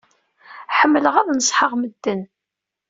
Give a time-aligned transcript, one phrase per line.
[0.77, 2.21] Ḥemmleɣ ad neṣḥeɣ medden.